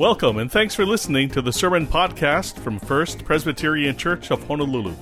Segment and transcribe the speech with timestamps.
[0.00, 4.94] Welcome and thanks for listening to the Sermon Podcast from First Presbyterian Church of Honolulu.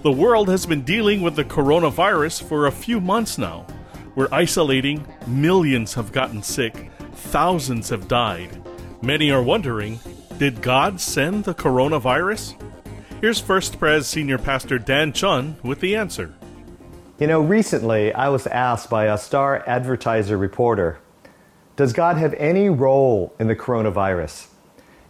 [0.00, 3.66] The world has been dealing with the coronavirus for a few months now.
[4.14, 8.66] We're isolating, millions have gotten sick, thousands have died.
[9.02, 10.00] Many are wondering
[10.38, 12.54] did God send the coronavirus?
[13.20, 16.34] Here's First Pres Senior Pastor Dan Chun with the answer.
[17.18, 20.98] You know, recently I was asked by a star advertiser reporter
[21.76, 24.46] Does God have any role in the coronavirus?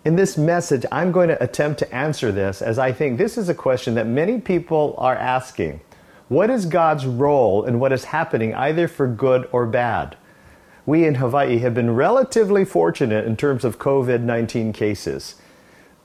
[0.03, 3.51] In this message, I'm going to attempt to answer this as I think this is
[3.51, 5.83] a question that many people are asking.
[6.29, 10.17] What is God's role in what is happening, either for good or bad?
[10.87, 15.35] We in Hawaii have been relatively fortunate in terms of COVID 19 cases.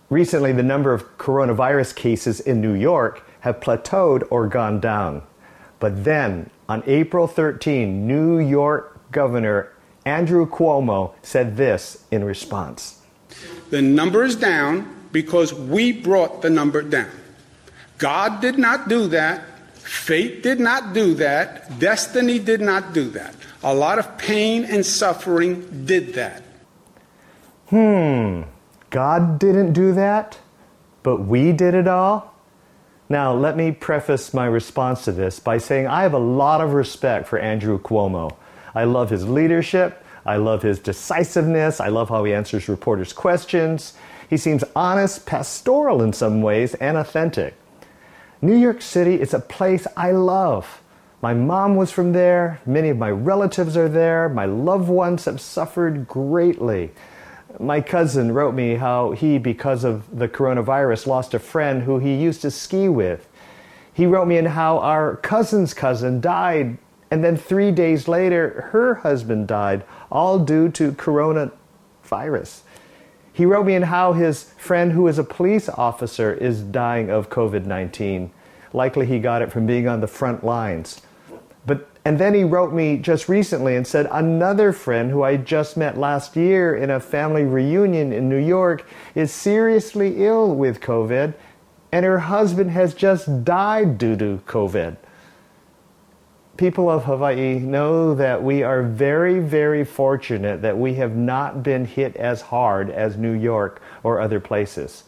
[0.09, 5.23] Recently, the number of coronavirus cases in New York have plateaued or gone down.
[5.79, 9.71] But then, on April 13, New York Governor
[10.09, 12.99] Andrew Cuomo said this in response
[13.69, 17.11] The number is down because we brought the number down.
[17.99, 19.43] God did not do that.
[19.75, 21.79] Fate did not do that.
[21.79, 23.35] Destiny did not do that.
[23.63, 26.43] A lot of pain and suffering did that.
[27.67, 28.43] Hmm,
[28.89, 30.39] God didn't do that,
[31.03, 32.33] but we did it all?
[33.09, 36.73] Now, let me preface my response to this by saying I have a lot of
[36.73, 38.35] respect for Andrew Cuomo.
[38.73, 40.03] I love his leadership.
[40.25, 41.79] I love his decisiveness.
[41.79, 43.93] I love how he answers reporters' questions.
[44.29, 47.55] He seems honest, pastoral in some ways, and authentic.
[48.41, 50.81] New York City is a place I love.
[51.21, 52.61] My mom was from there.
[52.65, 54.29] Many of my relatives are there.
[54.29, 56.91] My loved ones have suffered greatly
[57.57, 62.15] my cousin wrote me how he, because of the coronavirus, lost a friend who he
[62.15, 63.27] used to ski with.
[63.93, 66.77] He wrote me in how our cousin's cousin died,
[67.11, 72.61] and then three days later, her husband died, all due to coronavirus.
[73.33, 77.29] He wrote me in how his friend, who is a police officer, is dying of
[77.29, 78.31] COVID 19.
[78.73, 81.01] Likely he got it from being on the front lines.
[81.65, 85.77] But and then he wrote me just recently and said another friend who I just
[85.77, 88.85] met last year in a family reunion in New York
[89.15, 91.33] is seriously ill with COVID
[91.91, 94.97] and her husband has just died due to COVID.
[96.59, 101.85] People of Hawaii know that we are very, very fortunate that we have not been
[101.85, 105.05] hit as hard as New York or other places.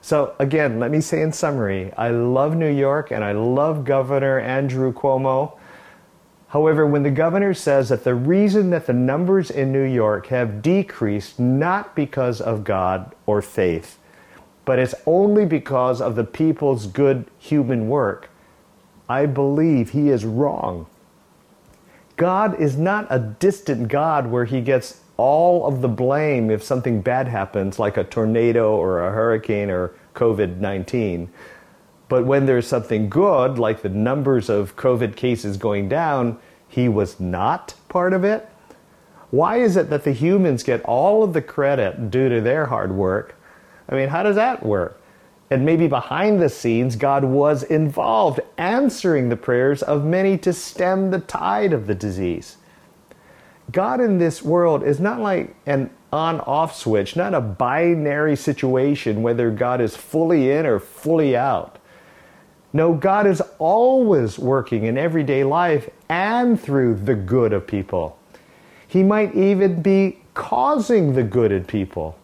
[0.00, 4.40] So, again, let me say in summary I love New York and I love Governor
[4.40, 5.58] Andrew Cuomo.
[6.46, 10.62] However, when the governor says that the reason that the numbers in New York have
[10.62, 13.98] decreased not because of God or faith,
[14.64, 18.30] but it's only because of the people's good human work,
[19.08, 20.86] I believe he is wrong.
[22.16, 27.00] God is not a distant God where he gets all of the blame if something
[27.00, 31.30] bad happens, like a tornado or a hurricane or COVID 19.
[32.08, 36.38] But when there's something good, like the numbers of COVID cases going down,
[36.68, 38.48] he was not part of it?
[39.30, 42.92] Why is it that the humans get all of the credit due to their hard
[42.92, 43.34] work?
[43.88, 44.97] I mean, how does that work?
[45.50, 51.10] And maybe behind the scenes, God was involved, answering the prayers of many to stem
[51.10, 52.58] the tide of the disease.
[53.72, 59.22] God in this world is not like an on off switch, not a binary situation
[59.22, 61.78] whether God is fully in or fully out.
[62.72, 68.18] No, God is always working in everyday life and through the good of people.
[68.86, 72.18] He might even be causing the good in people.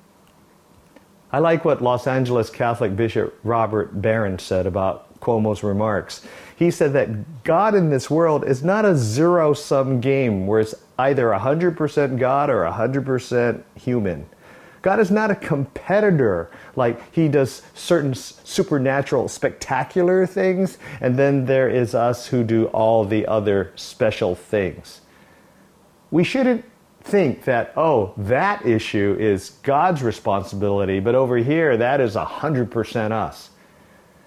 [1.35, 6.25] I like what Los Angeles Catholic Bishop Robert Barron said about Cuomo's remarks.
[6.55, 10.77] He said that God in this world is not a zero sum game where it's
[10.97, 14.29] either 100% God or 100% human.
[14.81, 21.69] God is not a competitor like he does certain supernatural, spectacular things, and then there
[21.69, 25.01] is us who do all the other special things.
[26.13, 26.65] We shouldn't
[27.05, 33.51] think that, oh, that issue is God's responsibility, but over here, that is 100% us.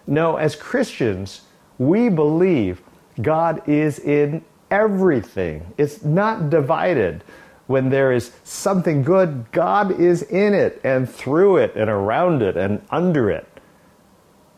[0.06, 1.41] No, as Christians,
[1.77, 2.81] we believe
[3.21, 7.24] God is in everything, it's not divided
[7.65, 12.56] when there is something good, God is in it and through it and around it
[12.56, 13.45] and under it.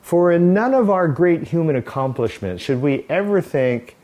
[0.02, 3.98] For in none of our great human accomplishments should we ever think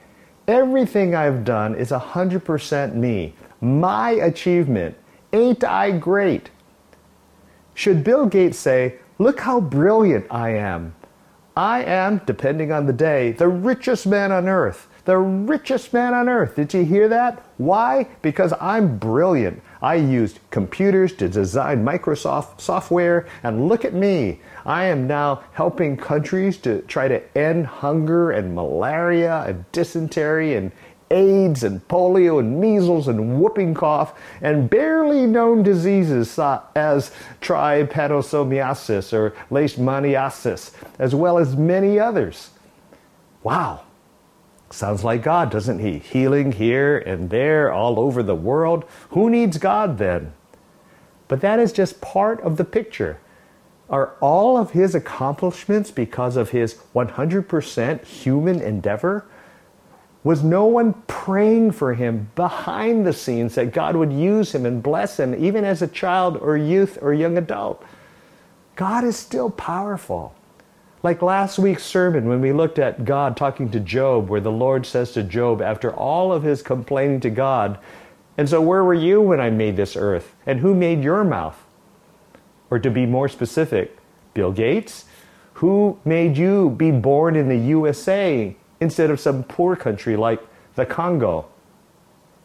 [0.48, 4.96] everything I've done is 100% me, my achievement.
[5.34, 6.50] Ain't I great?
[7.74, 10.96] Should Bill Gates say, Look how brilliant I am?
[11.56, 16.28] I am, depending on the day, the richest man on earth the richest man on
[16.28, 16.56] earth.
[16.56, 17.44] Did you hear that?
[17.58, 18.08] Why?
[18.24, 19.62] Because I'm brilliant.
[19.82, 24.40] I used computers to design Microsoft software, and look at me.
[24.66, 30.72] I am now helping countries to try to end hunger and malaria and dysentery and
[31.12, 36.40] AIDS and polio and measles and whooping cough and barely known diseases
[36.76, 37.12] as
[37.42, 42.52] trypanosomiasis or leishmaniasis, as well as many others.
[43.44, 43.82] Wow.
[44.72, 46.00] Sounds like God, doesn't he?
[46.00, 48.84] Healing here and there all over the world.
[49.10, 50.34] Who needs God then?
[51.28, 53.20] But that is just part of the picture.
[53.90, 59.26] Are all of his accomplishments because of his 100% human endeavor?
[60.26, 64.82] Was no one praying for him behind the scenes that God would use him and
[64.82, 67.86] bless him, even as a child or youth or young adult?
[68.76, 70.34] God is still powerful.
[71.04, 74.88] Like last week's sermon, when we looked at God talking to Job, where the Lord
[74.88, 77.78] says to Job, after all of his complaining to God,
[78.36, 80.36] And so where were you when I made this earth?
[80.48, 81.64] And who made your mouth?
[82.72, 83.96] Or to be more specific,
[84.34, 85.06] Bill Gates?
[85.54, 90.42] Who made you be born in the USA instead of some poor country like
[90.76, 91.48] the Congo?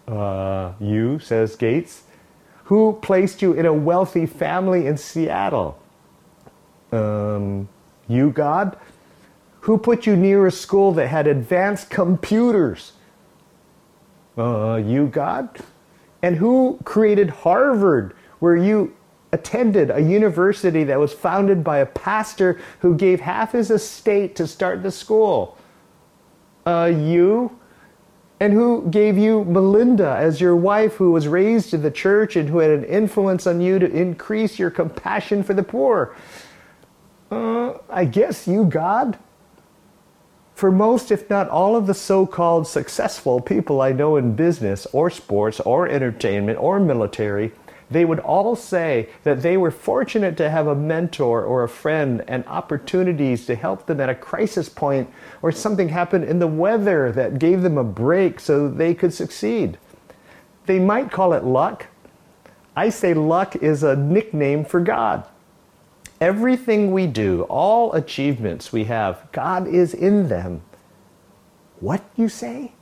[0.06, 2.02] Uh, you, says Gates.
[2.64, 5.80] Who placed you in a wealthy family in Seattle?
[6.92, 7.68] Um,
[8.08, 8.76] you, God?
[9.60, 12.92] Who put you near a school that had advanced computers?
[14.36, 15.58] Uh, you, God?
[16.22, 18.96] And who created Harvard, where you
[19.32, 24.46] attended a university that was founded by a pastor who gave half his estate to
[24.46, 25.56] start the school?
[26.66, 27.58] Uh, you?
[28.40, 32.48] And who gave you Melinda as your wife, who was raised in the church and
[32.48, 36.16] who had an influence on you to increase your compassion for the poor?
[37.30, 39.18] Uh, I guess you, God.
[40.54, 44.86] For most, if not all, of the so called successful people I know in business
[44.92, 47.52] or sports or entertainment or military,
[47.90, 52.24] they would all say that they were fortunate to have a mentor or a friend
[52.28, 55.10] and opportunities to help them at a crisis point
[55.42, 59.76] or something happened in the weather that gave them a break so they could succeed.
[60.66, 61.86] They might call it luck.
[62.76, 65.24] I say luck is a nickname for God.
[66.20, 70.62] Everything we do, all achievements we have, God is in them.
[71.80, 72.72] What you say?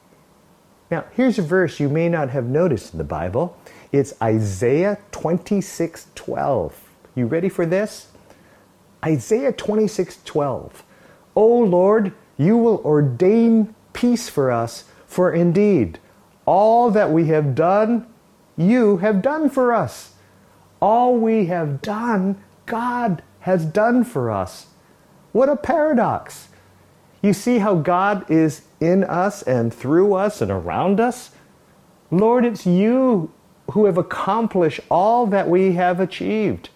[0.91, 3.57] Now, here's a verse you may not have noticed in the Bible.
[3.91, 6.91] It's Isaiah 26 12.
[7.15, 8.09] You ready for this?
[9.05, 10.83] Isaiah 26 12.
[11.35, 15.99] O Lord, you will ordain peace for us, for indeed,
[16.45, 18.07] all that we have done,
[18.57, 20.13] you have done for us.
[20.81, 24.67] All we have done, God has done for us.
[25.33, 26.49] What a paradox!
[27.23, 31.31] You see how God is in us and through us and around us?
[32.11, 33.33] Lord, it's you
[33.73, 36.71] who have accomplished all that we have achieved.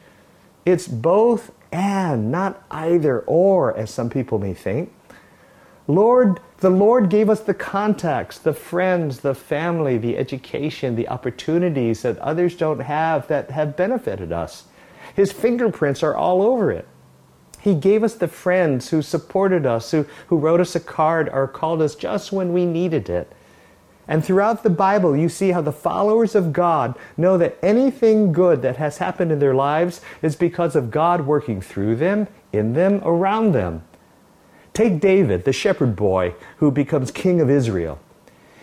[0.65, 4.93] It's both and, not either or, as some people may think.
[5.89, 12.03] Lord, the Lord gave us the contacts, the friends, the family, the education, the opportunities
[12.03, 14.65] that others don't have that have benefited us.
[15.15, 16.87] His fingerprints are all over it.
[17.61, 21.49] He gave us the friends who supported us, who, who wrote us a card or
[21.49, 23.33] called us just when we needed it.
[24.09, 28.63] And throughout the Bible, you see how the followers of God know that anything good
[28.63, 33.01] that has happened in their lives is because of God working through them, in them,
[33.05, 33.85] around them.
[34.75, 38.01] Take David, the shepherd boy who becomes king of Israel.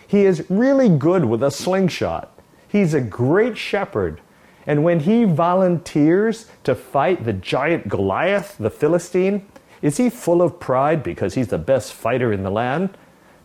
[0.06, 2.36] He is really good with a slingshot.
[2.68, 4.20] He's a great shepherd
[4.66, 9.46] and when he volunteers to fight the giant Goliath, the Philistine,
[9.82, 12.96] is he full of pride because he's the best fighter in the land?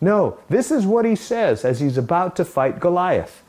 [0.02, 3.44] No, this is what he says as he's about to fight Goliath.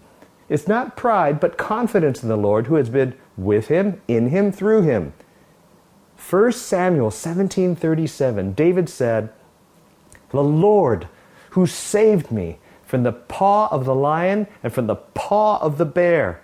[0.48, 4.52] It's not pride, but confidence in the Lord who has been with him, in him,
[4.52, 5.12] through him.
[6.16, 9.30] 1 Samuel 17:37 David said,
[10.30, 11.08] "The Lord
[11.50, 15.84] who saved me from the paw of the lion and from the paw of the
[15.84, 16.40] bear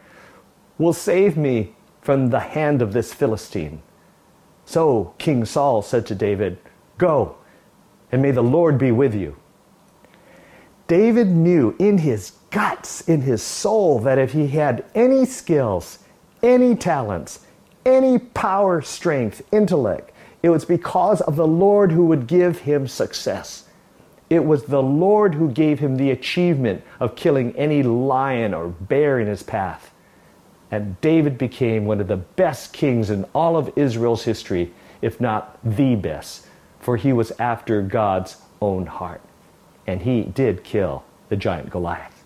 [0.78, 3.80] will save me from the hand of this Philistine.
[4.64, 6.58] So King Saul said to David,
[6.98, 7.36] Go,
[8.10, 9.36] and may the Lord be with you.
[10.92, 16.00] David knew in his guts, in his soul, that if he had any skills,
[16.42, 17.40] any talents,
[17.86, 23.64] any power, strength, intellect, it was because of the Lord who would give him success.
[24.28, 29.18] It was the Lord who gave him the achievement of killing any lion or bear
[29.18, 29.94] in his path.
[30.70, 35.58] And David became one of the best kings in all of Israel's history, if not
[35.64, 36.46] the best,
[36.80, 39.22] for he was after God's own heart.
[39.92, 42.24] And he did kill the giant Goliath.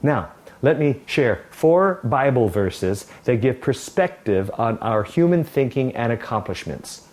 [0.00, 0.30] Now,
[0.62, 7.08] let me share four Bible verses that give perspective on our human thinking and accomplishments.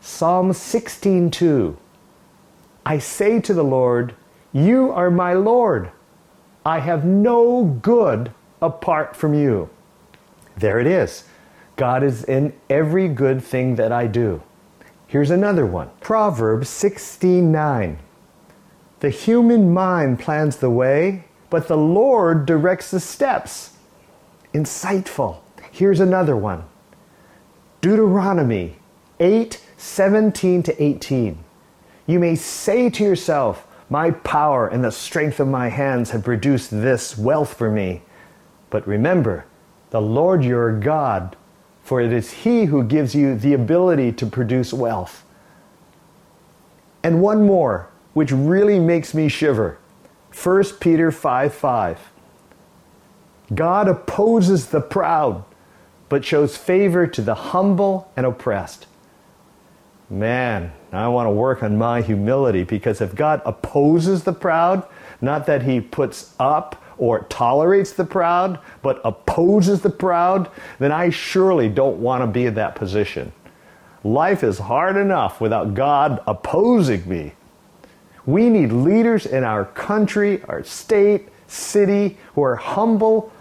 [0.00, 1.76] Psalm 16:2
[2.86, 4.14] I say to the Lord,
[4.52, 5.90] you are my Lord.
[6.64, 8.30] I have no good
[8.62, 9.68] apart from you.
[10.56, 11.24] There it is.
[11.74, 14.42] God is in every good thing that I do.
[15.08, 15.90] Here's another one.
[16.00, 17.98] Proverbs 16:9.
[19.00, 23.76] The human mind plans the way, but the Lord directs the steps.
[24.52, 25.38] Insightful.
[25.70, 26.64] Here's another one.
[27.80, 28.76] Deuteronomy
[29.20, 31.38] 8:17 to 18.
[32.06, 36.70] You may say to yourself, my power and the strength of my hands have produced
[36.70, 38.02] this wealth for me.
[38.70, 39.46] But remember,
[39.90, 41.36] the Lord your God,
[41.82, 45.24] for it is He who gives you the ability to produce wealth.
[47.02, 47.88] And one more,
[48.18, 49.78] which really makes me shiver
[50.34, 52.10] 1 Peter 5 5.
[53.54, 55.44] God opposes the proud,
[56.08, 58.88] but shows favor to the humble and oppressed.
[60.10, 64.84] Man, I want to work on my humility because if God opposes the proud,
[65.20, 71.10] not that he puts up or tolerates the proud, but opposes the proud, then I
[71.10, 73.32] surely don't want to be in that position.
[74.02, 77.34] Life is hard enough without God opposing me.
[78.28, 83.32] We need leaders in our country, our state, city who are humble,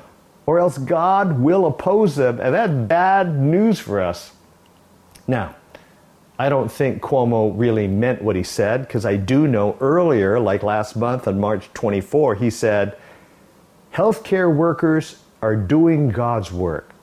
[0.46, 4.32] or else God will oppose them, and that's bad news for us.
[5.27, 5.58] Now,
[6.39, 10.63] I don't think Cuomo really meant what he said because I do know earlier, like
[10.63, 12.98] last month on March 24, he said,
[13.94, 16.94] Healthcare workers are doing God's work.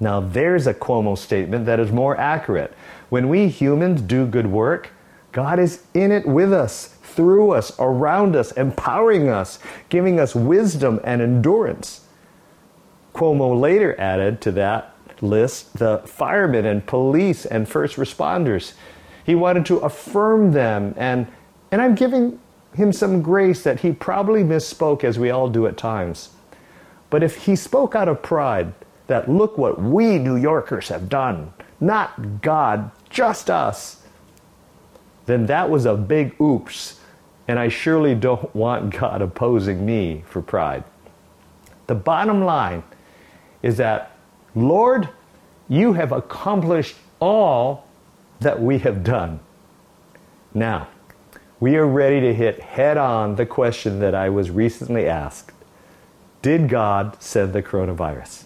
[0.00, 2.74] Now, there's a Cuomo statement that is more accurate.
[3.08, 4.90] When we humans do good work,
[5.38, 10.98] God is in it with us, through us, around us, empowering us, giving us wisdom
[11.04, 12.00] and endurance.
[13.14, 18.72] Cuomo later added to that list the firemen and police and first responders.
[19.22, 21.28] He wanted to affirm them, and,
[21.70, 22.40] and I'm giving
[22.74, 26.30] him some grace that he probably misspoke as we all do at times.
[27.10, 28.74] But if he spoke out of pride,
[29.06, 33.98] that look what we New Yorkers have done, not God, just us,
[35.28, 37.00] then that was a big oops,
[37.46, 40.84] and I surely don't want God opposing me for pride.
[41.86, 42.82] The bottom line
[43.62, 44.16] is that
[44.54, 45.10] Lord,
[45.68, 47.86] you have accomplished all
[48.40, 49.40] that we have done.
[50.54, 50.88] Now,
[51.60, 55.52] we are ready to hit head on the question that I was recently asked
[56.40, 58.44] Did God send the coronavirus?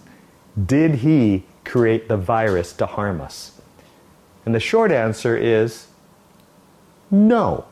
[0.66, 3.60] Did He create the virus to harm us?
[4.44, 5.86] And the short answer is
[7.12, 7.66] no.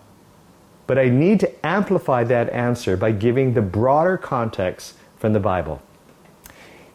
[0.87, 5.83] But I need to amplify that answer by giving the broader context from the Bible.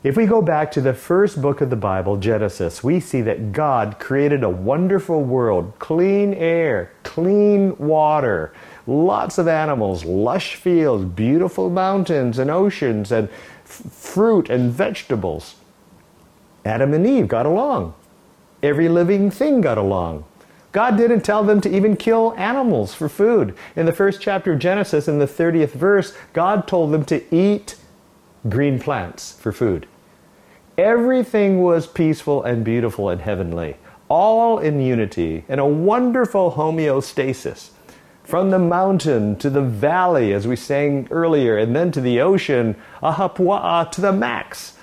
[0.06, 3.52] If we go back to the first book of the Bible, Genesis, we see that
[3.52, 8.54] God created a wonderful world clean air, clean water,
[8.86, 13.30] lots of animals, lush fields, beautiful mountains and oceans, and
[13.64, 15.56] fruit and vegetables.
[16.64, 17.96] Adam and Eve got along.
[18.62, 20.24] Every living thing got along.
[20.76, 23.56] God didn't tell them to even kill animals for food.
[23.78, 27.78] In the first chapter of Genesis, in the 30th verse, God told them to eat
[28.50, 29.88] green plants for food.
[30.78, 33.78] Everything was peaceful and beautiful and heavenly,
[34.10, 37.70] all in unity, in a wonderful homeostasis.
[38.26, 42.76] From the mountain to the valley, as we sang earlier, and then to the ocean,
[43.02, 44.78] ahupua'a to the max.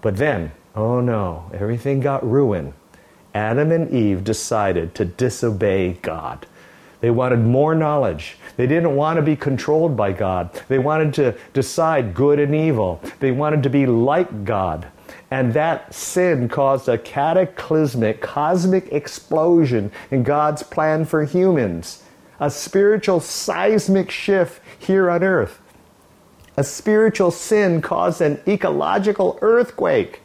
[0.00, 2.72] But then, oh no, everything got ruined.
[3.34, 6.46] Adam and Eve decided to disobey God.
[7.00, 8.38] They wanted more knowledge.
[8.56, 10.50] They didn't want to be controlled by God.
[10.68, 13.02] They wanted to decide good and evil.
[13.20, 14.86] They wanted to be like God.
[15.30, 22.04] And that sin caused a cataclysmic, cosmic explosion in God's plan for humans,
[22.40, 25.60] a spiritual seismic shift here on earth.
[26.56, 30.22] A spiritual sin caused an ecological earthquake.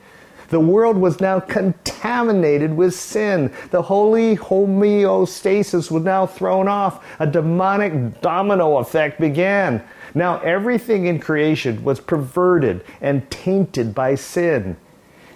[0.49, 3.53] The world was now contaminated with sin.
[3.71, 7.05] The holy homeostasis was now thrown off.
[7.19, 9.83] A demonic domino effect began.
[10.15, 14.77] Now everything in creation was perverted and tainted by sin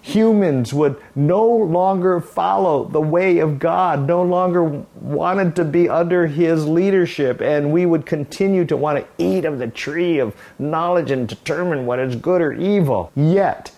[0.03, 6.27] humans would no longer follow the way of God, no longer wanted to be under
[6.27, 11.09] His leadership, and we would continue to want to eat of the tree of knowledge
[11.09, 13.11] and determine what is good or evil.
[13.15, 13.71] Yet,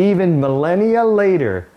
[0.00, 1.68] even millennia later,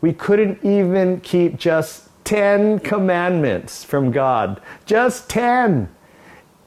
[0.00, 4.60] we couldn't even keep just 10 commandments from God.
[4.84, 5.88] Just 10.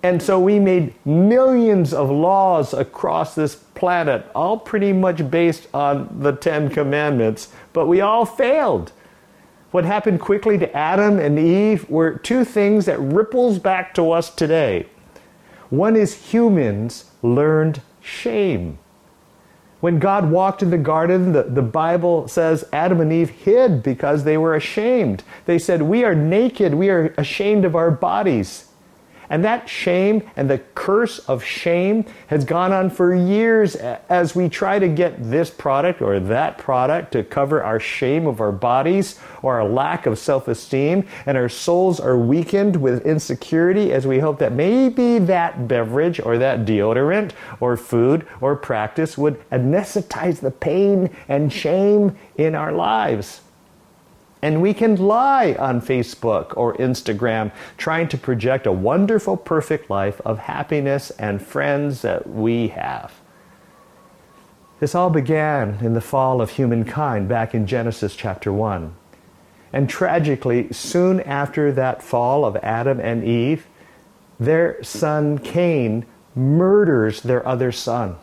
[0.01, 6.19] And so we made millions of laws across this planet, all pretty much based on
[6.21, 8.93] the Ten Commandments, but we all failed.
[9.71, 14.33] What happened quickly to Adam and Eve were two things that ripples back to us
[14.33, 14.87] today.
[15.69, 18.79] One is humans learned shame.
[19.79, 24.23] When God walked in the garden, the, the Bible says Adam and Eve hid because
[24.23, 25.23] they were ashamed.
[25.45, 28.68] They said, We are naked, we are ashamed of our bodies.
[29.29, 34.49] And that shame and the curse of shame has gone on for years as we
[34.49, 39.19] try to get this product or that product to cover our shame of our bodies
[39.41, 41.07] or our lack of self esteem.
[41.25, 46.37] And our souls are weakened with insecurity as we hope that maybe that beverage or
[46.37, 53.41] that deodorant or food or practice would anesthetize the pain and shame in our lives.
[54.41, 60.21] And we can lie on Facebook or Instagram trying to project a wonderful, perfect life
[60.21, 63.13] of happiness and friends that we have.
[64.79, 68.95] This all began in the fall of humankind back in Genesis chapter 1.
[69.73, 73.67] And tragically, soon after that fall of Adam and Eve,
[74.39, 78.15] their son Cain murders their other son.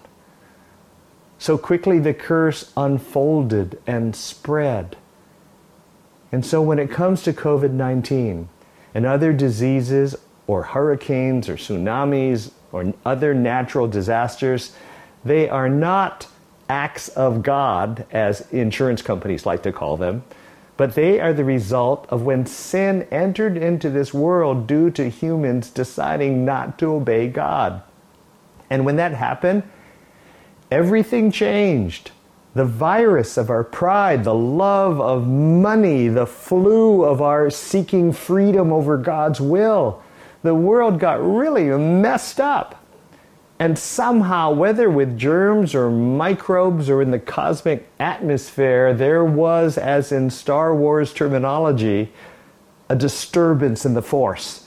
[1.39, 4.97] So quickly the curse unfolded and spread.
[6.33, 8.49] And so when it comes to COVID 19
[8.95, 10.17] and other diseases
[10.47, 14.73] or hurricanes or tsunamis or other natural disasters,
[15.25, 16.29] they are not
[16.69, 20.25] acts of God, as insurance companies like to call them,
[20.77, 25.71] but they are the result of when sin entered into this world due to humans
[25.71, 27.83] deciding not to obey God.
[28.69, 29.63] And when that happened,
[30.71, 32.11] everything changed
[32.57, 38.73] the virus of our pride, the love of money, the flu of our seeking freedom
[38.73, 40.03] over God's will.
[40.43, 42.83] The world got really messed up.
[43.59, 50.11] And somehow, whether with germs or microbes or in the cosmic atmosphere, there was, as
[50.11, 52.11] in Star Wars terminology,
[52.89, 54.66] a disturbance in the force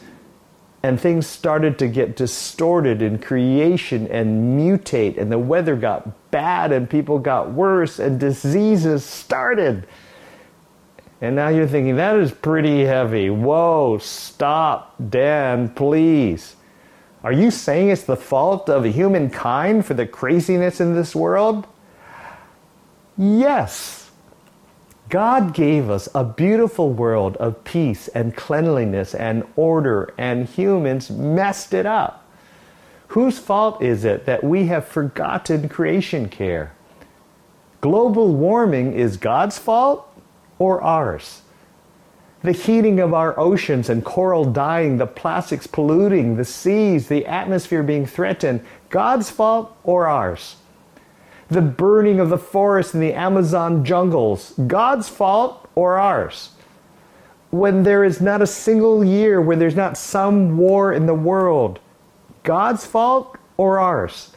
[0.82, 6.72] and things started to get distorted in creation and mutate and the weather got bad
[6.72, 9.86] and people got worse and diseases started.
[11.22, 13.30] And now you're thinking that is pretty heavy.
[13.30, 16.56] Whoa stop dan please.
[17.24, 21.68] Are you saying it's the fault of humankind for the craziness in this world?
[23.18, 23.99] Yes
[25.10, 31.74] God gave us a beautiful world of peace and cleanliness and order, and humans messed
[31.74, 32.28] it up.
[33.10, 36.74] Whose fault is it that we have forgotten creation care?
[37.82, 40.08] Global warming is God's fault
[40.60, 41.42] or ours?
[42.44, 47.82] The heating of our oceans and coral dying, the plastics polluting the seas, the atmosphere
[47.82, 50.58] being threatened, God's fault or ours?
[51.50, 56.52] The burning of the forests in the Amazon jungles, God's fault or ours?
[57.50, 61.80] When there is not a single year where there's not some war in the world,
[62.44, 64.32] God's fault or ours?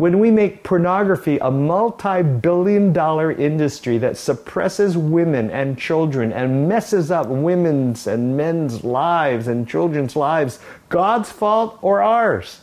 [0.00, 6.66] When we make pornography a multi billion dollar industry that suppresses women and children and
[6.66, 12.60] messes up women's and men's lives and children's lives, God's fault or ours?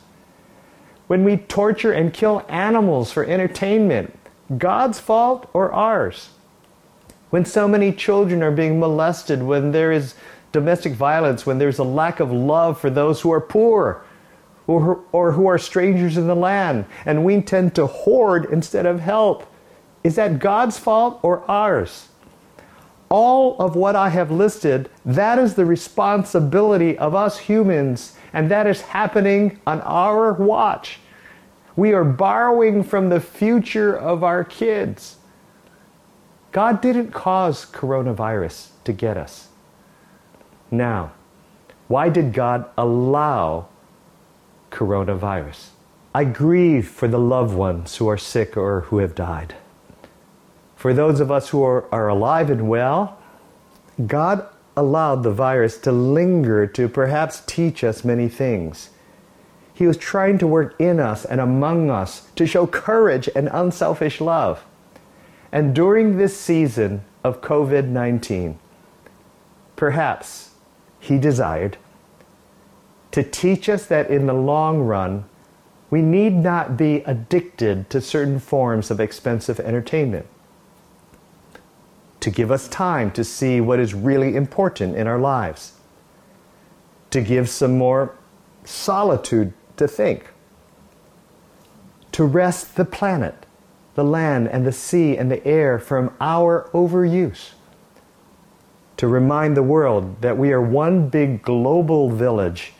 [1.07, 4.17] When we torture and kill animals for entertainment,
[4.57, 6.29] God's fault or ours?
[7.29, 10.15] When so many children are being molested, when there is
[10.51, 14.03] domestic violence, when there's a lack of love for those who are poor
[14.65, 18.99] or, or who are strangers in the land, and we tend to hoard instead of
[18.99, 19.45] help,
[20.03, 22.09] is that God's fault or ours?
[23.09, 28.67] All of what I have listed, that is the responsibility of us humans and that
[28.67, 30.99] is happening on our watch.
[31.75, 35.15] We are borrowing from the future of our kids.
[36.51, 39.47] God didn't cause coronavirus to get us.
[40.69, 41.13] Now,
[41.87, 43.69] why did God allow
[44.69, 45.69] coronavirus?
[46.13, 49.55] I grieve for the loved ones who are sick or who have died.
[50.75, 53.17] For those of us who are, are alive and well,
[54.05, 54.47] God
[54.77, 58.91] allowed the virus to linger to perhaps teach us many things.
[59.73, 64.21] He was trying to work in us and among us to show courage and unselfish
[64.21, 64.63] love.
[65.51, 68.59] And during this season of COVID 19,
[69.75, 70.51] perhaps
[70.99, 71.77] He desired
[73.11, 75.25] to teach us that in the long run,
[75.89, 80.27] we need not be addicted to certain forms of expensive entertainment
[82.19, 85.73] to give us time to see what is really important in our lives,
[87.11, 88.15] to give some more
[88.63, 90.27] solitude to think,
[92.11, 93.45] to rest the planet,
[93.95, 97.51] the land and the sea and the air from our overuse,
[98.97, 102.73] to remind the world that we are one big global village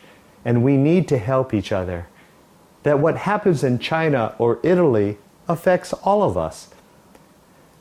[0.44, 2.08] and we need to help each other,
[2.82, 6.70] that what happens in China or Italy affects all of us.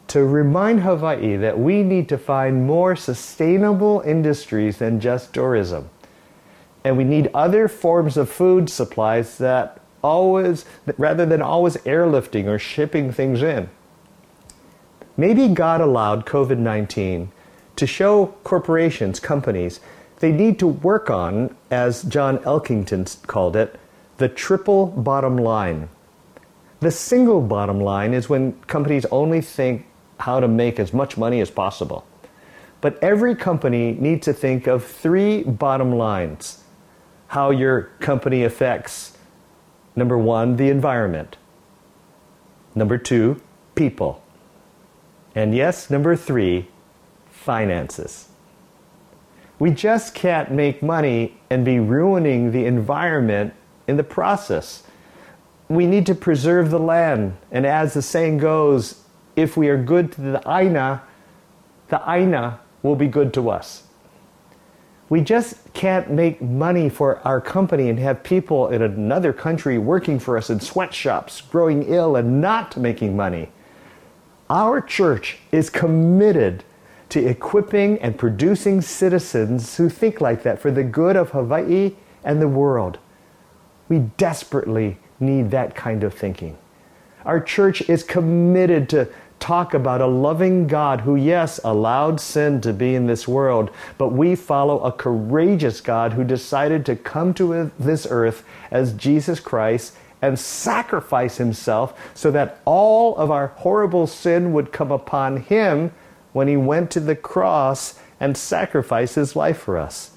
[0.08, 5.90] To remind Hawaii that we need to find more sustainable industries than just tourism.
[6.84, 10.66] And we need other forms of food supplies that always,
[10.98, 13.70] rather than always airlifting or shipping things in.
[15.18, 17.32] Maybe God allowed COVID 19
[17.76, 19.80] to show corporations, companies,
[20.20, 23.80] they need to work on, as John Elkington called it,
[24.18, 25.90] the triple bottom line.
[26.80, 29.86] The single bottom line is when companies only think
[30.20, 32.06] how to make as much money as possible.
[32.82, 36.64] But every company needs to think of three bottom lines
[37.28, 39.18] how your company affects
[39.96, 41.36] number one, the environment,
[42.74, 43.42] number two,
[43.76, 44.24] people,
[45.36, 46.68] and yes, number three,
[47.30, 48.30] finances.
[49.60, 53.54] We just can't make money and be ruining the environment
[53.88, 54.84] in the process.
[55.68, 57.38] We need to preserve the land.
[57.52, 59.04] And as the saying goes,
[59.38, 61.04] if we are good to the Aina,
[61.90, 63.84] the Aina will be good to us.
[65.10, 70.20] We just can't make money for our company and have people in another country working
[70.20, 73.50] for us in sweatshops, growing ill, and not making money.
[74.50, 76.64] Our church is committed
[77.10, 82.42] to equipping and producing citizens who think like that for the good of Hawaii and
[82.42, 82.98] the world.
[83.88, 86.58] We desperately need that kind of thinking.
[87.24, 92.74] Our church is committed to talk about a loving God who, yes, allowed sin to
[92.74, 97.72] be in this world, but we follow a courageous God who decided to come to
[97.80, 104.54] this earth as Jesus Christ and sacrifice himself so that all of our horrible sin
[104.54, 105.92] would come upon him
[106.34, 110.12] when he went to the cross and sacrificed his life for us.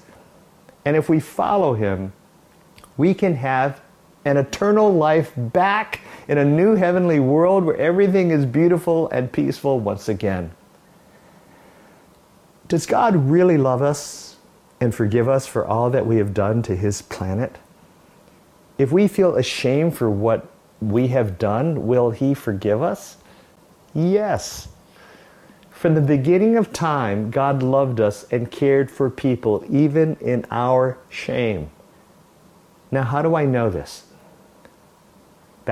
[0.83, 2.13] And if we follow him,
[2.97, 3.81] we can have
[4.25, 9.79] an eternal life back in a new heavenly world where everything is beautiful and peaceful
[9.79, 10.51] once again.
[12.67, 14.37] Does God really love us
[14.79, 17.57] and forgive us for all that we have done to his planet?
[18.77, 20.47] If we feel ashamed for what
[20.79, 23.17] we have done, will he forgive us?
[23.93, 24.69] Yes.
[25.69, 30.97] From the beginning of time, God loved us and cared for people, even in our
[31.09, 31.71] shame.
[32.91, 34.05] Now, how do I know this?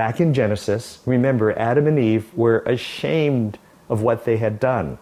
[0.00, 3.58] Back in Genesis, remember Adam and Eve were ashamed
[3.90, 4.96] of what they had done.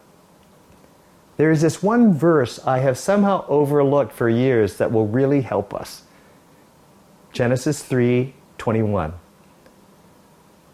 [1.37, 5.73] There is this one verse I have somehow overlooked for years that will really help
[5.73, 6.03] us.
[7.31, 9.13] Genesis 3:21.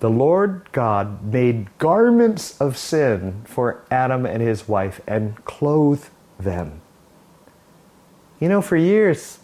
[0.01, 6.09] The Lord God made garments of sin for Adam and his wife and clothed
[6.39, 6.81] them.
[8.41, 9.41] You know, for years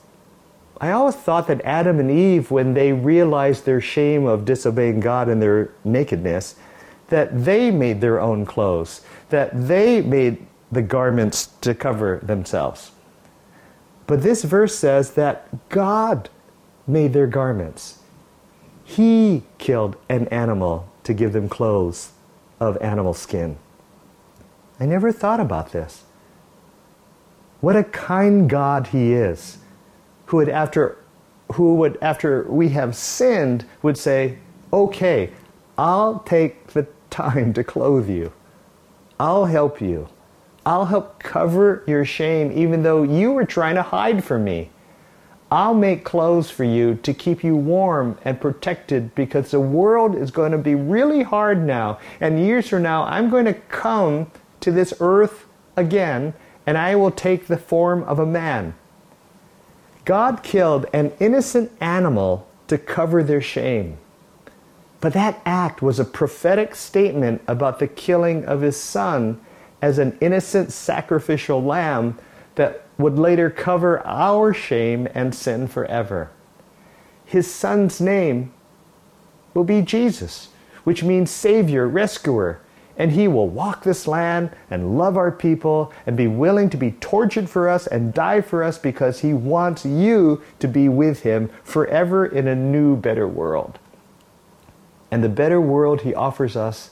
[0.80, 5.28] I always thought that Adam and Eve, when they realized their shame of disobeying God
[5.28, 6.56] and their nakedness,
[7.08, 12.92] that they made their own clothes, that they made the garments to cover themselves.
[14.06, 16.30] But this verse says that God
[16.86, 17.98] made their garments.
[18.84, 22.12] He killed an animal to give them clothes
[22.58, 23.58] of animal skin.
[24.78, 26.04] I never thought about this.
[27.60, 29.58] What a kind God He is
[30.30, 30.96] who would after
[31.54, 34.38] who would after we have sinned would say,
[34.72, 35.30] "Okay,
[35.76, 38.32] I'll take the time to clothe you.
[39.18, 40.08] I'll help you.
[40.64, 44.70] I'll help cover your shame even though you were trying to hide from me.
[45.50, 50.30] I'll make clothes for you to keep you warm and protected because the world is
[50.30, 51.98] going to be really hard now.
[52.20, 56.34] And years from now, I'm going to come to this earth again
[56.66, 58.74] and I will take the form of a man.
[60.10, 63.96] God killed an innocent animal to cover their shame.
[65.00, 69.40] But that act was a prophetic statement about the killing of his son
[69.80, 72.18] as an innocent sacrificial lamb
[72.56, 76.32] that would later cover our shame and sin forever.
[77.24, 78.52] His son's name
[79.54, 80.48] will be Jesus,
[80.82, 82.60] which means Savior, Rescuer,
[83.00, 86.90] and He will walk this land and love our people and be willing to be
[86.90, 91.50] tortured for us and die for us because He wants you to be with Him
[91.64, 93.78] forever in a new, better world.
[95.10, 96.90] And the better world He offers us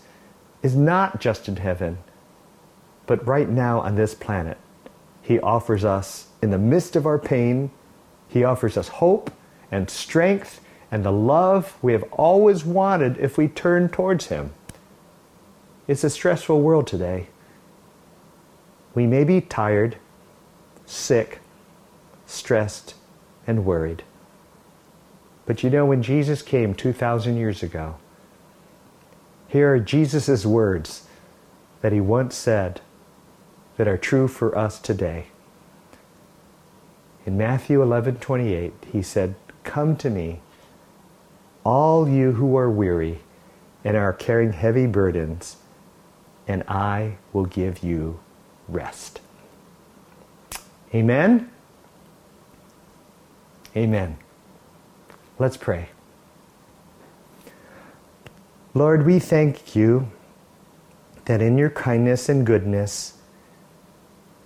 [0.62, 1.99] is not just in heaven,
[3.07, 4.57] but right now on this planet.
[5.21, 7.71] He offers us in the midst of our pain,
[8.29, 9.31] He offers us hope
[9.71, 14.55] and strength and the love we have always wanted if we turn towards Him.
[15.88, 17.29] It's a stressful world today.
[18.94, 19.96] We may be tired,
[20.85, 21.40] sick,
[22.27, 22.94] stressed,
[23.46, 24.03] and worried.
[25.46, 27.94] But you know, when Jesus came 2,000 years ago,
[29.48, 31.07] here are Jesus' words
[31.81, 32.83] that he once said
[33.79, 35.29] that are true for us today.
[37.24, 40.42] In Matthew 11:28, he said, "Come to me,
[41.64, 43.20] all you who are weary
[43.85, 45.57] and are carrying heavy burdens,
[46.48, 48.18] and I will give you
[48.68, 49.20] rest."
[50.92, 51.50] Amen.
[53.76, 54.16] Amen.
[55.38, 55.90] Let's pray.
[58.74, 60.08] Lord, we thank you
[61.26, 63.18] that in your kindness and goodness,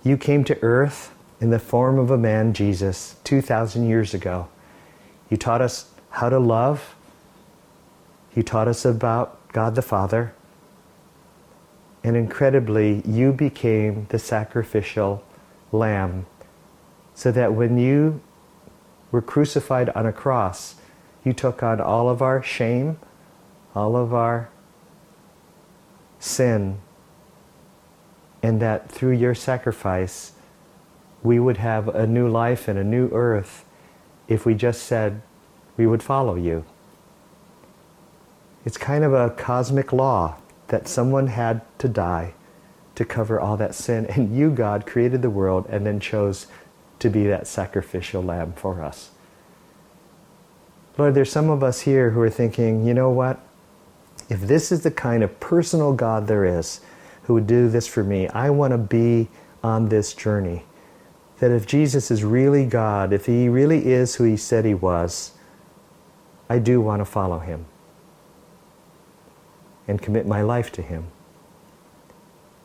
[0.03, 4.47] you came to earth in the form of a man, Jesus, 2,000 years ago.
[5.29, 6.95] You taught us how to love.
[8.35, 10.33] You taught us about God the Father.
[12.03, 15.23] And incredibly, you became the sacrificial
[15.71, 16.25] lamb.
[17.15, 18.21] So that when you
[19.11, 20.75] were crucified on a cross,
[21.23, 22.97] you took on all of our shame,
[23.75, 24.49] all of our
[26.19, 26.79] sin,
[28.41, 30.33] and that through your sacrifice,
[31.21, 33.63] we would have a new life and a new earth
[34.27, 35.21] if we just said
[35.77, 36.65] we would follow you.
[38.65, 40.37] It's kind of a cosmic law
[40.67, 42.33] that someone had to die
[42.95, 46.47] to cover all that sin, and you, God, created the world and then chose
[46.99, 49.11] to be that sacrificial lamb for us.
[50.97, 53.39] Lord, there's some of us here who are thinking, you know what?
[54.29, 56.81] If this is the kind of personal God there is
[57.23, 59.27] who would do this for me, I want to be
[59.63, 60.65] on this journey.
[61.39, 65.31] That if Jesus is really God, if he really is who he said he was,
[66.47, 67.65] I do want to follow him
[69.87, 71.07] and commit my life to him.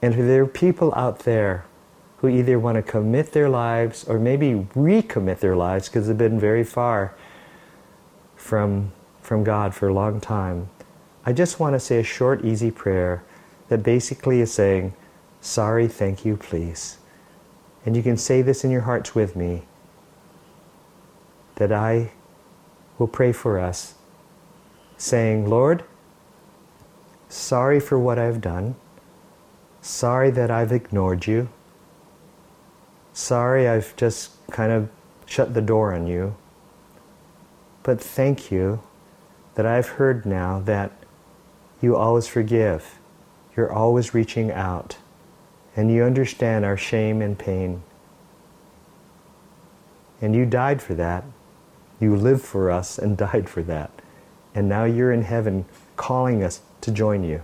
[0.02, 1.64] And there are people out there
[2.18, 6.38] who either want to commit their lives or maybe recommit their lives because they've been
[6.38, 7.14] very far
[8.37, 10.68] from, from God for a long time,
[11.24, 13.22] I just want to say a short, easy prayer
[13.68, 14.94] that basically is saying,
[15.40, 16.98] Sorry, thank you, please.
[17.85, 19.62] And you can say this in your hearts with me
[21.57, 22.12] that I
[22.98, 23.94] will pray for us,
[24.96, 25.85] saying, Lord,
[27.29, 28.75] sorry for what I've done.
[29.81, 31.49] Sorry that I've ignored you.
[33.12, 34.88] Sorry I've just kind of
[35.27, 36.37] shut the door on you.
[37.83, 38.81] But thank you
[39.55, 40.93] that I've heard now that
[41.81, 42.99] you always forgive.
[43.57, 44.97] You're always reaching out.
[45.75, 47.83] And you understand our shame and pain.
[50.21, 51.25] And you died for that.
[52.01, 53.91] You lived for us and died for that.
[54.55, 55.64] And now you're in heaven
[55.97, 57.43] calling us to join you.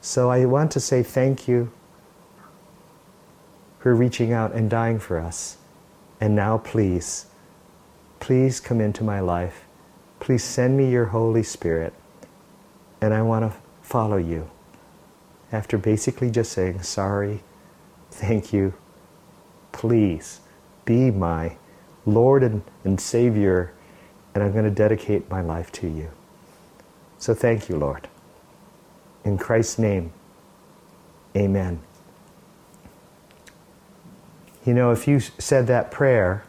[0.00, 1.72] So I want to say thank you
[3.78, 5.56] for reaching out and dying for us.
[6.20, 7.26] And now, please,
[8.20, 9.64] please come into my life.
[10.20, 11.92] Please send me your Holy Spirit.
[13.00, 14.50] And I want to follow you.
[15.52, 17.42] After basically just saying, sorry,
[18.10, 18.74] thank you,
[19.72, 20.40] please
[20.84, 21.56] be my
[22.06, 23.72] Lord and, and Savior,
[24.34, 26.10] and I'm going to dedicate my life to you.
[27.24, 28.06] So thank you, Lord.
[29.24, 30.12] In Christ's name,
[31.34, 31.80] amen.
[34.66, 36.44] You know, if you said that prayer,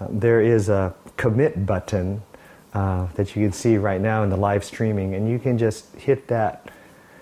[0.00, 2.20] uh, there is a commit button
[2.74, 5.94] uh, that you can see right now in the live streaming, and you can just
[5.94, 6.68] hit that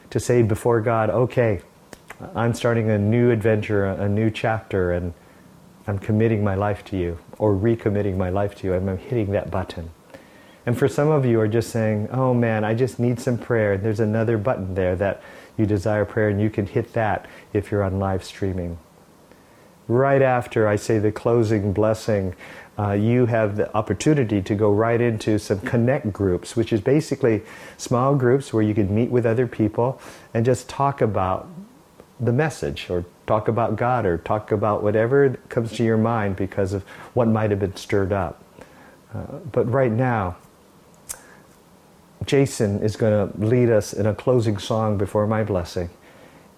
[0.09, 1.61] to say before God, okay,
[2.35, 5.13] I'm starting a new adventure, a, new chapter, and
[5.87, 8.73] I'm committing my life to you, or recommitting my life to you.
[8.73, 9.91] I'm hitting that button.
[10.67, 13.77] And for some of you are just saying, oh man, I just need some prayer.
[13.77, 15.23] There's another button there that
[15.57, 18.79] you desire prayer, and you can hit that if you're on live streaming
[19.89, 22.37] right after I say the closing blessing,
[22.79, 27.43] uh, you have the opportunity to go right into some connect groups, which is basically
[27.77, 30.01] small groups where you can meet with other people
[30.33, 31.49] and just talk about
[32.21, 36.73] the message or talk about God or talk about whatever comes to your mind because
[36.73, 38.45] of what might have been stirred up.
[39.13, 40.37] Uh, but right now,
[42.29, 45.91] Jason is going to lead us in a closing song before my blessing,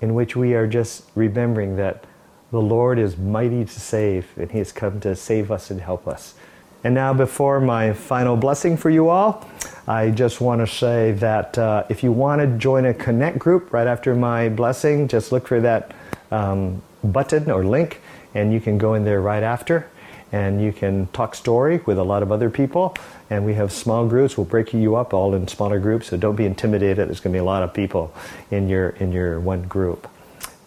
[0.01, 2.05] in which we are just remembering that
[2.51, 6.09] the Lord is mighty to save, and He has come to save us and help
[6.09, 6.35] us.
[6.83, 9.49] And now, before my final blessing for you all,
[9.87, 13.73] I just want to say that uh, if you want to join a Connect group
[13.73, 15.95] right after my blessing, just look for that
[16.33, 18.01] um, button or link,
[18.35, 19.89] and you can go in there right after.
[20.33, 22.95] and you can talk story with a lot of other people.
[23.31, 24.37] And we have small groups.
[24.37, 27.09] We'll break you up all in smaller groups, so don't be intimidated.
[27.09, 28.13] There's going to be a lot of people
[28.51, 30.09] in your in your one group.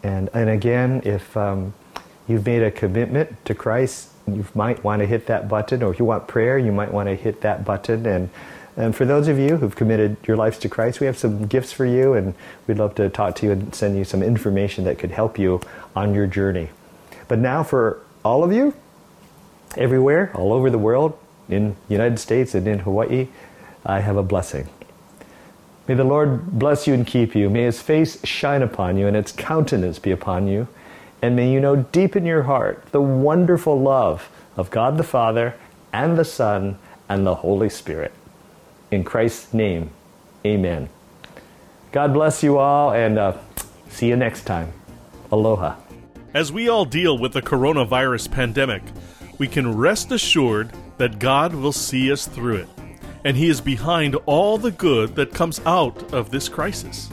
[0.01, 1.73] And and again, if um,
[2.27, 5.99] you've made a commitment to Christ, you might want to hit that button, or if
[5.99, 8.05] you want prayer, you might want to hit that button.
[8.05, 8.29] And
[8.75, 11.71] and for those of you who've committed your lives to Christ, we have some gifts
[11.71, 12.33] for you, and
[12.65, 15.61] we'd love to talk to you and send you some information that could help you
[15.95, 16.69] on your journey.
[17.27, 18.73] But now, for all of you,
[19.77, 21.17] everywhere, all over the world,
[21.49, 23.27] in United States and in Hawaii,
[23.85, 24.69] I have a blessing.
[25.87, 27.49] May the Lord bless you and keep you.
[27.49, 30.67] May his face shine upon you and its countenance be upon you.
[31.21, 35.55] And may you know deep in your heart the wonderful love of God the Father
[35.91, 36.77] and the Son
[37.09, 38.13] and the Holy Spirit.
[38.91, 39.89] In Christ's name,
[40.45, 40.89] amen.
[41.91, 43.37] God bless you all and uh,
[43.89, 44.71] see you next time.
[45.31, 45.75] Aloha.
[46.33, 48.81] As we all deal with the coronavirus pandemic,
[49.37, 52.69] we can rest assured that God will see us through it,
[53.23, 57.09] and He is behind all the good that comes out of this crisis.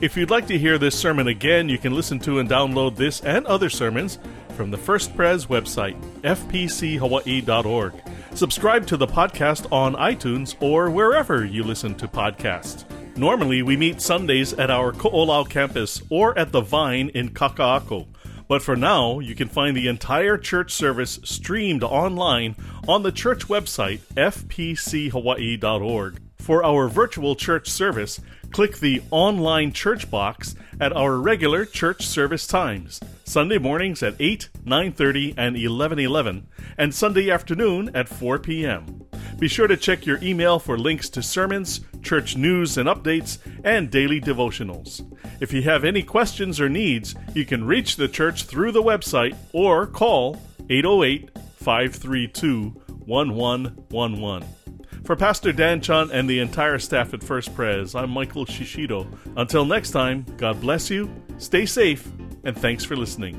[0.00, 3.20] If you'd like to hear this sermon again, you can listen to and download this
[3.20, 4.18] and other sermons
[4.56, 7.92] from the First Pres website, fpchawaii.org.
[8.34, 12.84] Subscribe to the podcast on iTunes or wherever you listen to podcasts.
[13.16, 18.06] Normally, we meet Sundays at our Ko'olau campus or at the Vine in Kaka'ako.
[18.48, 22.54] But for now, you can find the entire church service streamed online
[22.86, 26.20] on the church website, fpchawaii.org.
[26.38, 28.18] For our virtual church service,
[28.52, 33.00] click the online church box at our regular church service times.
[33.24, 36.42] Sunday mornings at 8, 9:30 and 11:11
[36.76, 39.04] and Sunday afternoon at 4 p.m.
[39.38, 43.90] Be sure to check your email for links to sermons, church news and updates, and
[43.90, 45.02] daily devotionals.
[45.40, 49.36] If you have any questions or needs, you can reach the church through the website
[49.52, 52.74] or call 808 532
[53.06, 54.61] 1111.
[55.04, 59.04] For Pastor Dan Chun and the entire staff at First Pres, I'm Michael Shishido.
[59.36, 62.08] Until next time, God bless you, stay safe,
[62.44, 63.36] and thanks for listening.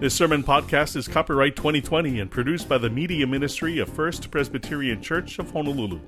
[0.00, 5.00] This sermon podcast is copyright 2020 and produced by the Media Ministry of First Presbyterian
[5.00, 6.00] Church of Honolulu.